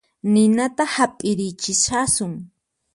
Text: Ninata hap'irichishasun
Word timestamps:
Ninata 0.31 0.83
hap'irichishasun 0.95 2.33